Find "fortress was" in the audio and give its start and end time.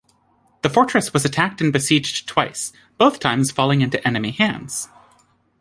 0.71-1.25